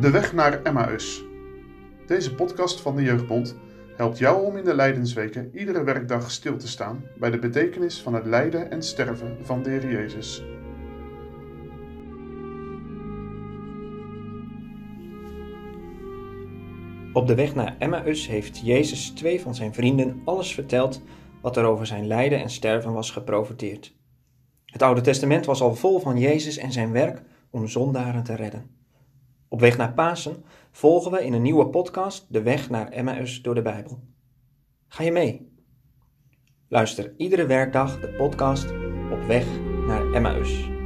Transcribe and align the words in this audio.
De 0.00 0.10
weg 0.10 0.32
naar 0.32 0.62
Emmaus. 0.62 1.24
Deze 2.06 2.34
podcast 2.34 2.80
van 2.80 2.96
de 2.96 3.02
Jeugdbond 3.02 3.56
helpt 3.96 4.18
jou 4.18 4.46
om 4.46 4.56
in 4.56 4.64
de 4.64 4.74
Lijdensweken 4.74 5.50
iedere 5.54 5.84
werkdag 5.84 6.30
stil 6.30 6.56
te 6.56 6.68
staan 6.68 7.04
bij 7.18 7.30
de 7.30 7.38
betekenis 7.38 8.00
van 8.00 8.14
het 8.14 8.26
lijden 8.26 8.70
en 8.70 8.82
sterven 8.82 9.38
van 9.42 9.62
de 9.62 9.70
Jezus. 9.70 10.44
Op 17.12 17.26
de 17.26 17.34
weg 17.34 17.54
naar 17.54 17.76
Emmaus 17.78 18.26
heeft 18.26 18.60
Jezus 18.64 19.10
twee 19.10 19.40
van 19.40 19.54
zijn 19.54 19.74
vrienden 19.74 20.22
alles 20.24 20.54
verteld 20.54 21.02
wat 21.40 21.56
er 21.56 21.64
over 21.64 21.86
zijn 21.86 22.06
lijden 22.06 22.40
en 22.40 22.50
sterven 22.50 22.92
was 22.92 23.10
geprofeteerd. 23.10 23.94
Het 24.64 24.82
Oude 24.82 25.00
Testament 25.00 25.46
was 25.46 25.60
al 25.60 25.74
vol 25.74 25.98
van 25.98 26.18
Jezus 26.18 26.56
en 26.56 26.72
zijn 26.72 26.92
werk 26.92 27.22
om 27.50 27.68
zondaren 27.68 28.22
te 28.22 28.34
redden. 28.34 28.79
Op 29.52 29.60
weg 29.60 29.76
naar 29.76 29.92
Pasen 29.92 30.44
volgen 30.70 31.10
we 31.10 31.24
in 31.24 31.32
een 31.32 31.42
nieuwe 31.42 31.66
podcast 31.66 32.26
de 32.28 32.42
weg 32.42 32.70
naar 32.70 32.88
Emmaus 32.88 33.42
door 33.42 33.54
de 33.54 33.62
Bijbel. 33.62 34.00
Ga 34.88 35.02
je 35.02 35.12
mee? 35.12 35.52
Luister 36.68 37.14
iedere 37.16 37.46
werkdag 37.46 38.00
de 38.00 38.08
podcast 38.08 38.70
Op 39.10 39.22
weg 39.26 39.46
naar 39.86 40.12
Emmaus. 40.12 40.79